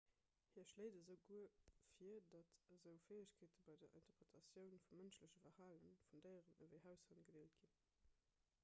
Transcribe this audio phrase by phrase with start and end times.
[0.53, 1.43] hie schléit esouguer
[1.99, 3.51] vir datt esou fäegkeete
[3.83, 7.81] bei der interpretatioun vum mënschleche verhale vun déieren ewéi haushënn gedeelt ginn